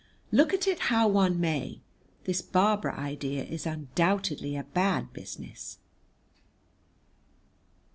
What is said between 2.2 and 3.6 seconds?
this Barbara idea